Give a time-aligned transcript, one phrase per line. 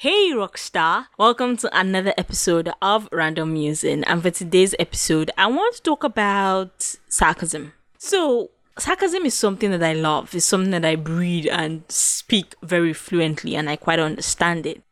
[0.00, 1.06] Hey Rockstar!
[1.18, 4.04] Welcome to another episode of Random Musing.
[4.04, 7.72] And for today's episode, I want to talk about sarcasm.
[7.98, 12.92] So, sarcasm is something that I love, it's something that I breathe and speak very
[12.92, 14.82] fluently, and I quite understand it.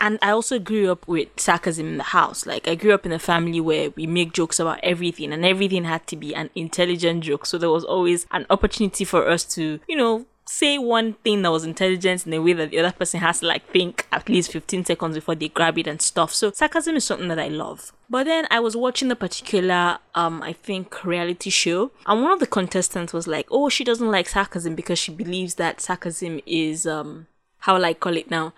[0.00, 2.46] And I also grew up with sarcasm in the house.
[2.46, 5.82] Like, I grew up in a family where we make jokes about everything, and everything
[5.82, 7.46] had to be an intelligent joke.
[7.46, 11.50] So, there was always an opportunity for us to, you know, say one thing that
[11.50, 14.52] was intelligent in a way that the other person has to like think at least
[14.52, 16.34] 15 seconds before they grab it and stuff.
[16.34, 17.92] So sarcasm is something that I love.
[18.10, 22.40] But then I was watching a particular um I think reality show and one of
[22.40, 26.86] the contestants was like, "Oh, she doesn't like sarcasm because she believes that sarcasm is
[26.86, 27.26] um
[27.60, 28.52] how will I call it now?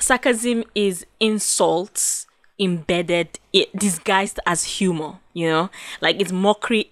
[0.00, 2.26] Sarcasm is insults
[2.58, 5.70] embedded it disguised as humor, you know?
[6.00, 6.90] Like it's mockery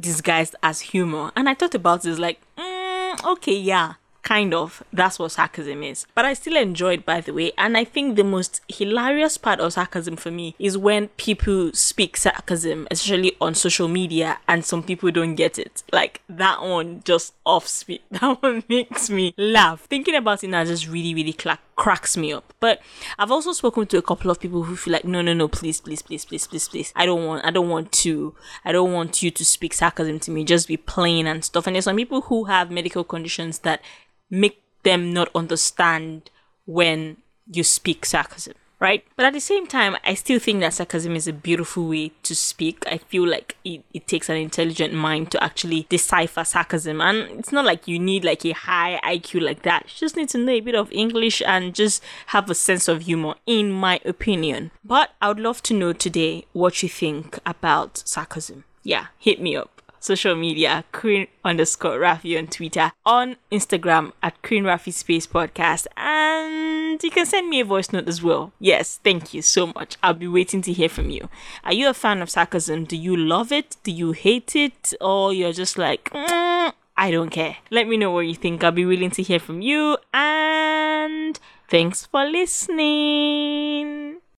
[0.00, 1.32] disguised as humor.
[1.34, 2.67] And I thought about this like, mm,
[3.16, 4.82] Mm, okay, yeah, kind of.
[4.92, 6.06] That's what sarcasm is.
[6.14, 7.52] But I still enjoy it, by the way.
[7.56, 12.16] And I think the most hilarious part of sarcasm for me is when people speak
[12.16, 15.82] sarcasm, especially on social media, and some people don't get it.
[15.92, 18.02] Like that one just off speed.
[18.10, 19.82] That one makes me laugh.
[19.82, 22.52] Thinking about it now just really, really cla- cracks me up.
[22.60, 22.82] But
[23.18, 25.80] I've also spoken to a couple of people who feel like, no, no, no, please,
[25.80, 26.92] please, please, please, please, please.
[26.94, 30.30] I don't want, I don't want to, I don't want you to speak sarcasm to
[30.32, 30.44] me.
[30.44, 31.66] Just be plain and stuff.
[31.66, 33.80] And there's some people who have medical conditions that
[34.28, 36.30] make them not understand
[36.66, 37.16] when
[37.50, 39.04] you speak sarcasm right?
[39.16, 42.34] But at the same time, I still think that sarcasm is a beautiful way to
[42.34, 42.84] speak.
[42.86, 47.00] I feel like it, it takes an intelligent mind to actually decipher sarcasm.
[47.00, 49.84] And it's not like you need like a high IQ like that.
[49.84, 53.02] You just need to know a bit of English and just have a sense of
[53.02, 54.70] humor, in my opinion.
[54.84, 58.64] But I would love to know today what you think about sarcasm.
[58.82, 64.64] Yeah, hit me up social media, Queen underscore Rafi on Twitter, on Instagram at Queen
[64.64, 65.86] Rafi Space Podcast,
[66.98, 68.50] and you can send me a voice note as well.
[68.58, 69.96] Yes, thank you so much.
[70.02, 71.28] I'll be waiting to hear from you.
[71.62, 72.86] Are you a fan of sarcasm?
[72.86, 73.76] Do you love it?
[73.84, 74.94] Do you hate it?
[75.00, 77.58] Or you're just like, mm, I don't care.
[77.70, 78.64] Let me know what you think.
[78.64, 81.38] I'll be willing to hear from you, and
[81.68, 83.97] thanks for listening.